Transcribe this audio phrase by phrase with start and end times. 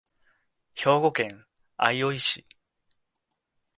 [0.73, 1.45] 兵庫県
[1.77, 2.47] 相生市